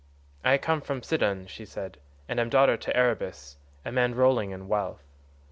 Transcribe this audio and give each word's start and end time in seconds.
'I 0.43 0.57
come 0.57 0.81
from 0.81 1.03
Sidon,' 1.03 1.47
said 1.47 1.97
she, 2.01 2.01
'and 2.27 2.39
am 2.39 2.49
daughter 2.49 2.75
to 2.75 2.97
Arybas, 2.97 3.57
a 3.85 3.91
man 3.91 4.15
rolling 4.15 4.49
in 4.49 4.67
wealth. 4.67 5.03